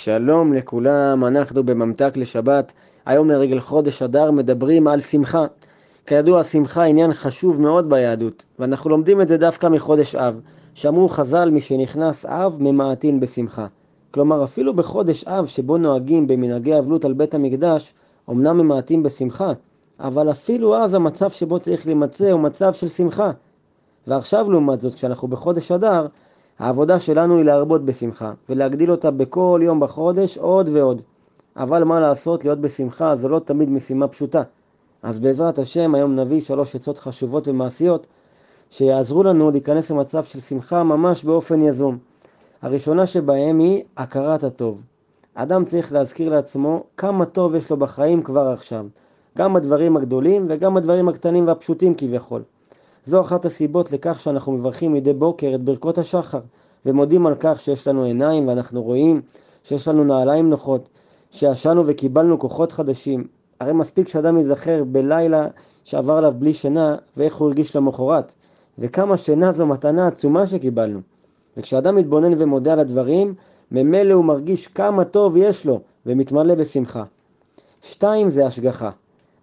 שלום 0.00 0.52
לכולם, 0.52 1.24
אנחנו 1.24 1.64
בממתק 1.64 2.12
לשבת. 2.16 2.72
היום 3.06 3.30
לרגל 3.30 3.60
חודש 3.60 4.02
אדר 4.02 4.30
מדברים 4.30 4.88
על 4.88 5.00
שמחה. 5.00 5.46
כידוע, 6.06 6.44
שמחה 6.44 6.84
עניין 6.84 7.12
חשוב 7.12 7.60
מאוד 7.60 7.90
ביהדות, 7.90 8.44
ואנחנו 8.58 8.90
לומדים 8.90 9.20
את 9.20 9.28
זה 9.28 9.36
דווקא 9.36 9.66
מחודש 9.66 10.14
אב, 10.14 10.40
שאמרו 10.74 11.08
חז"ל, 11.08 11.50
משנכנס 11.50 12.26
אב 12.26 12.56
ממעטין 12.60 13.20
בשמחה. 13.20 13.66
כלומר, 14.10 14.44
אפילו 14.44 14.74
בחודש 14.74 15.24
אב 15.24 15.46
שבו 15.46 15.78
נוהגים 15.78 16.26
במנהגי 16.26 16.78
אבלות 16.78 17.04
על 17.04 17.12
בית 17.12 17.34
המקדש, 17.34 17.94
אמנם 18.30 18.58
ממעטים 18.58 19.02
בשמחה, 19.02 19.52
אבל 20.00 20.30
אפילו 20.30 20.76
אז 20.76 20.94
המצב 20.94 21.30
שבו 21.30 21.58
צריך 21.58 21.86
להימצא 21.86 22.30
הוא 22.30 22.40
מצב 22.40 22.72
של 22.72 22.88
שמחה. 22.88 23.30
ועכשיו 24.06 24.50
לעומת 24.50 24.80
זאת, 24.80 24.94
כשאנחנו 24.94 25.28
בחודש 25.28 25.72
אדר, 25.72 26.06
העבודה 26.58 27.00
שלנו 27.00 27.36
היא 27.36 27.44
להרבות 27.44 27.84
בשמחה, 27.84 28.32
ולהגדיל 28.48 28.90
אותה 28.90 29.10
בכל 29.10 29.60
יום 29.64 29.80
בחודש 29.80 30.38
עוד 30.38 30.68
ועוד. 30.72 31.02
אבל 31.56 31.84
מה 31.84 32.00
לעשות, 32.00 32.44
להיות 32.44 32.60
בשמחה 32.60 33.16
זו 33.16 33.28
לא 33.28 33.38
תמיד 33.38 33.70
משימה 33.70 34.08
פשוטה. 34.08 34.42
אז 35.02 35.18
בעזרת 35.18 35.58
השם 35.58 35.94
היום 35.94 36.14
נביא 36.14 36.40
שלוש 36.40 36.76
עצות 36.76 36.98
חשובות 36.98 37.48
ומעשיות 37.48 38.06
שיעזרו 38.70 39.22
לנו 39.22 39.50
להיכנס 39.50 39.90
למצב 39.90 40.24
של 40.24 40.40
שמחה 40.40 40.82
ממש 40.82 41.24
באופן 41.24 41.62
יזום. 41.62 41.98
הראשונה 42.62 43.06
שבהם 43.06 43.58
היא 43.58 43.82
הכרת 43.96 44.44
הטוב. 44.44 44.82
אדם 45.34 45.64
צריך 45.64 45.92
להזכיר 45.92 46.28
לעצמו 46.28 46.84
כמה 46.96 47.24
טוב 47.24 47.54
יש 47.54 47.70
לו 47.70 47.76
בחיים 47.76 48.22
כבר 48.22 48.48
עכשיו, 48.48 48.86
גם 49.38 49.54
בדברים 49.54 49.96
הגדולים 49.96 50.46
וגם 50.48 50.74
בדברים 50.74 51.08
הקטנים 51.08 51.46
והפשוטים 51.46 51.94
כביכול. 51.94 52.42
זו 53.06 53.20
אחת 53.20 53.44
הסיבות 53.44 53.92
לכך 53.92 54.20
שאנחנו 54.20 54.52
מברכים 54.52 54.92
מדי 54.92 55.12
בוקר 55.12 55.52
את 55.54 55.60
ברכות 55.60 55.98
השחר, 55.98 56.40
ומודים 56.86 57.26
על 57.26 57.34
כך 57.40 57.60
שיש 57.60 57.86
לנו 57.86 58.04
עיניים 58.04 58.48
ואנחנו 58.48 58.82
רואים, 58.82 59.22
שיש 59.64 59.88
לנו 59.88 60.04
נעליים 60.04 60.50
נוחות, 60.50 60.88
שישנו 61.30 61.86
וקיבלנו 61.86 62.38
כוחות 62.38 62.72
חדשים. 62.72 63.26
הרי 63.60 63.72
מספיק 63.72 64.08
שאדם 64.08 64.36
ייזכר 64.36 64.84
בלילה 64.84 65.48
שעבר 65.84 66.16
עליו 66.16 66.34
בלי 66.38 66.54
שינה, 66.54 66.96
ואיך 67.16 67.36
הוא 67.36 67.48
הרגיש 67.48 67.76
למחרת, 67.76 68.32
וכמה 68.78 69.16
שינה 69.16 69.52
זו 69.52 69.66
מתנה 69.66 70.06
עצומה 70.06 70.46
שקיבלנו. 70.46 71.00
וכשאדם 71.56 71.96
מתבונן 71.96 72.42
ומודה 72.42 72.72
על 72.72 72.78
הדברים, 72.78 73.34
ממילא 73.72 74.14
הוא 74.14 74.24
מרגיש 74.24 74.68
כמה 74.68 75.04
טוב 75.04 75.36
יש 75.36 75.66
לו, 75.66 75.80
ומתמלא 76.06 76.54
בשמחה. 76.54 77.04
שתיים 77.82 78.30
זה 78.30 78.46
השגחה. 78.46 78.90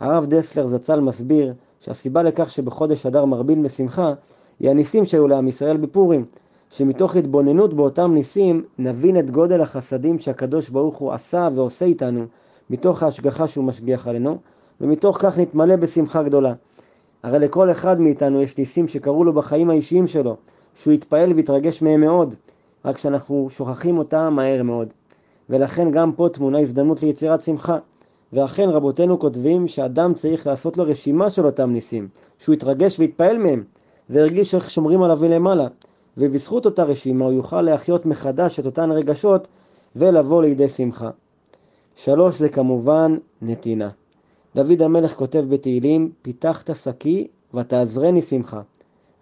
הרב 0.00 0.26
דסלר 0.26 0.66
זצ"ל 0.66 1.00
מסביר 1.00 1.54
שהסיבה 1.84 2.22
לכך 2.22 2.50
שבחודש 2.50 3.06
אדר 3.06 3.24
מרבין 3.24 3.62
בשמחה 3.62 4.12
היא 4.60 4.70
הניסים 4.70 5.04
שהיו 5.04 5.28
לעם 5.28 5.48
ישראל 5.48 5.76
בפורים, 5.76 6.24
שמתוך 6.70 7.16
התבוננות 7.16 7.74
באותם 7.74 8.14
ניסים 8.14 8.64
נבין 8.78 9.18
את 9.18 9.30
גודל 9.30 9.60
החסדים 9.60 10.18
שהקדוש 10.18 10.68
ברוך 10.68 10.96
הוא 10.96 11.12
עשה 11.12 11.48
ועושה 11.54 11.84
איתנו, 11.84 12.24
מתוך 12.70 13.02
ההשגחה 13.02 13.48
שהוא 13.48 13.64
משגיח 13.64 14.08
עלינו, 14.08 14.38
ומתוך 14.80 15.18
כך 15.20 15.38
נתמלא 15.38 15.76
בשמחה 15.76 16.22
גדולה. 16.22 16.52
הרי 17.22 17.38
לכל 17.38 17.70
אחד 17.70 18.00
מאיתנו 18.00 18.42
יש 18.42 18.58
ניסים 18.58 18.88
שקרו 18.88 19.24
לו 19.24 19.32
בחיים 19.32 19.70
האישיים 19.70 20.06
שלו, 20.06 20.36
שהוא 20.74 20.94
התפעל 20.94 21.32
והתרגש 21.32 21.82
מהם 21.82 22.00
מאוד, 22.00 22.34
רק 22.84 22.98
שאנחנו 22.98 23.46
שוכחים 23.50 23.98
אותם 23.98 24.32
מהר 24.36 24.62
מאוד. 24.62 24.88
ולכן 25.50 25.90
גם 25.90 26.12
פה 26.12 26.28
טמונה 26.32 26.58
הזדמנות 26.58 27.02
ליצירת 27.02 27.42
שמחה. 27.42 27.78
ואכן 28.32 28.68
רבותינו 28.68 29.18
כותבים 29.18 29.68
שאדם 29.68 30.14
צריך 30.14 30.46
לעשות 30.46 30.76
לו 30.76 30.84
רשימה 30.84 31.30
של 31.30 31.46
אותם 31.46 31.70
ניסים, 31.70 32.08
שהוא 32.38 32.54
יתרגש 32.54 32.98
ויתפעל 32.98 33.38
מהם, 33.38 33.64
והרגיש 34.10 34.54
איך 34.54 34.70
שומרים 34.70 35.02
עליו 35.02 35.18
מלמעלה, 35.20 35.66
ובזכות 36.18 36.66
אותה 36.66 36.82
רשימה 36.84 37.24
הוא 37.24 37.32
יוכל 37.32 37.62
להחיות 37.62 38.06
מחדש 38.06 38.60
את 38.60 38.66
אותן 38.66 38.92
רגשות 38.92 39.48
ולבוא 39.96 40.42
לידי 40.42 40.68
שמחה. 40.68 41.10
שלוש 41.96 42.38
זה 42.38 42.48
כמובן 42.48 43.16
נתינה. 43.42 43.88
דוד 44.54 44.82
המלך 44.82 45.14
כותב 45.14 45.44
בתהילים, 45.48 46.12
פיתחת 46.22 46.76
שקי 46.76 47.26
ותעזרני 47.54 48.22
שמחה. 48.22 48.60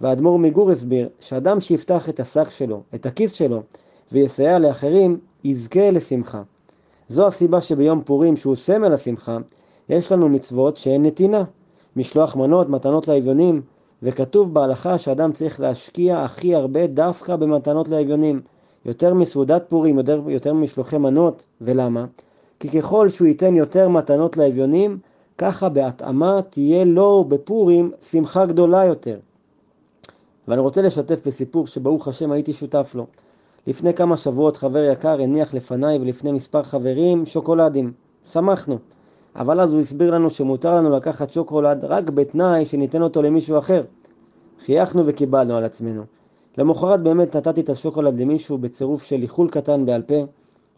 והאדמו"ר 0.00 0.38
מגור 0.38 0.70
הסביר 0.70 1.08
שאדם 1.20 1.60
שיפתח 1.60 2.08
את 2.08 2.20
השק 2.20 2.50
שלו, 2.50 2.82
את 2.94 3.06
הכיס 3.06 3.32
שלו, 3.32 3.62
ויסייע 4.12 4.58
לאחרים, 4.58 5.18
יזכה 5.44 5.90
לשמחה. 5.90 6.42
זו 7.10 7.26
הסיבה 7.26 7.60
שביום 7.60 8.02
פורים, 8.02 8.36
שהוא 8.36 8.56
סמל 8.56 8.92
השמחה, 8.92 9.38
יש 9.88 10.12
לנו 10.12 10.28
מצוות 10.28 10.76
שהן 10.76 11.06
נתינה. 11.06 11.44
משלוח 11.96 12.36
מנות, 12.36 12.68
מתנות 12.68 13.08
לאביונים, 13.08 13.62
וכתוב 14.02 14.54
בהלכה 14.54 14.98
שאדם 14.98 15.32
צריך 15.32 15.60
להשקיע 15.60 16.22
הכי 16.22 16.54
הרבה 16.54 16.86
דווקא 16.86 17.36
במתנות 17.36 17.88
לאביונים. 17.88 18.40
יותר 18.84 19.14
מסעודת 19.14 19.64
פורים, 19.68 19.98
יותר, 19.98 20.22
יותר 20.28 20.54
משלוחי 20.54 20.98
מנות, 20.98 21.46
ולמה? 21.60 22.04
כי 22.60 22.68
ככל 22.68 23.08
שהוא 23.08 23.28
ייתן 23.28 23.56
יותר 23.56 23.88
מתנות 23.88 24.36
לאביונים, 24.36 24.98
ככה 25.38 25.68
בהתאמה 25.68 26.40
תהיה 26.50 26.84
לו 26.84 27.24
בפורים 27.28 27.90
שמחה 28.00 28.46
גדולה 28.46 28.84
יותר. 28.84 29.18
ואני 30.48 30.60
רוצה 30.60 30.82
לשתף 30.82 31.26
בסיפור 31.26 31.66
שברוך 31.66 32.08
השם 32.08 32.32
הייתי 32.32 32.52
שותף 32.52 32.92
לו. 32.94 33.06
לפני 33.66 33.94
כמה 33.94 34.16
שבועות 34.16 34.56
חבר 34.56 34.84
יקר 34.92 35.20
הניח 35.22 35.54
לפניי 35.54 35.98
ולפני 35.98 36.32
מספר 36.32 36.62
חברים 36.62 37.26
שוקולדים. 37.26 37.92
שמחנו. 38.32 38.78
אבל 39.36 39.60
אז 39.60 39.72
הוא 39.72 39.80
הסביר 39.80 40.10
לנו 40.10 40.30
שמותר 40.30 40.76
לנו 40.76 40.90
לקחת 40.90 41.30
שוקולד 41.30 41.84
רק 41.84 42.10
בתנאי 42.10 42.64
שניתן 42.64 43.02
אותו 43.02 43.22
למישהו 43.22 43.58
אחר. 43.58 43.82
חייכנו 44.64 45.06
וקיבלנו 45.06 45.56
על 45.56 45.64
עצמנו. 45.64 46.02
למחרת 46.58 47.02
באמת 47.02 47.36
נתתי 47.36 47.60
את 47.60 47.68
השוקולד 47.68 48.20
למישהו 48.20 48.58
בצירוף 48.58 49.02
של 49.02 49.22
איחול 49.22 49.48
קטן 49.50 49.86
בעל 49.86 50.02
פה, 50.02 50.24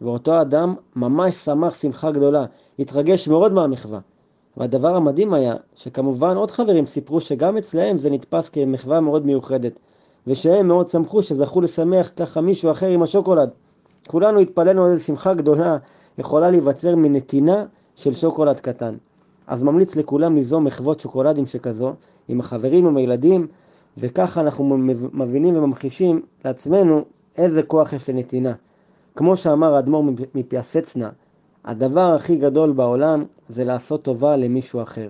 ואותו 0.01 0.41
אדם 0.41 0.75
ממש 0.95 1.35
שמח 1.35 1.73
שמחה 1.73 2.11
גדולה, 2.11 2.45
התרגש 2.79 3.27
מאוד 3.27 3.53
מהמחווה. 3.53 3.99
והדבר 4.57 4.95
המדהים 4.95 5.33
היה, 5.33 5.55
שכמובן 5.75 6.35
עוד 6.35 6.51
חברים 6.51 6.85
סיפרו 6.85 7.21
שגם 7.21 7.57
אצלהם 7.57 7.97
זה 7.97 8.09
נתפס 8.09 8.49
כמחווה 8.49 8.99
מאוד 8.99 9.25
מיוחדת. 9.25 9.79
ושהם 10.27 10.67
מאוד 10.67 10.87
שמחו 10.87 11.23
שזכו 11.23 11.61
לשמח 11.61 12.11
ככה 12.15 12.41
מישהו 12.41 12.71
אחר 12.71 12.87
עם 12.87 13.03
השוקולד. 13.03 13.49
כולנו 14.07 14.39
התפלאנו 14.39 14.85
על 14.85 14.91
איזו 14.91 15.03
שמחה 15.03 15.33
גדולה 15.33 15.77
יכולה 16.17 16.51
להיווצר 16.51 16.95
מנתינה 16.95 17.65
של 17.95 18.13
שוקולד 18.13 18.59
קטן. 18.59 18.95
אז 19.47 19.63
ממליץ 19.63 19.95
לכולם 19.95 20.35
ליזום 20.35 20.65
מחוות 20.65 20.99
שוקולדים 20.99 21.45
שכזו, 21.45 21.93
עם 22.27 22.39
החברים, 22.39 22.87
עם 22.87 22.97
הילדים, 22.97 23.47
וככה 23.97 24.41
אנחנו 24.41 24.77
מבינים 25.13 25.57
וממחישים 25.57 26.21
לעצמנו 26.45 27.01
איזה 27.37 27.63
כוח 27.63 27.93
יש 27.93 28.09
לנתינה. 28.09 28.53
כמו 29.15 29.37
שאמר 29.37 29.75
האדמו"ר 29.75 30.03
מפיאסצנה, 30.35 31.09
הדבר 31.65 32.13
הכי 32.15 32.35
גדול 32.35 32.71
בעולם 32.71 33.23
זה 33.49 33.63
לעשות 33.63 34.03
טובה 34.03 34.35
למישהו 34.35 34.81
אחר. 34.81 35.09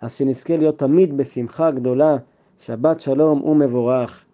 אז 0.00 0.14
שנזכה 0.14 0.56
להיות 0.56 0.78
תמיד 0.78 1.16
בשמחה 1.16 1.70
גדולה, 1.70 2.16
שבת 2.60 3.00
שלום 3.00 3.44
ומבורך. 3.44 4.24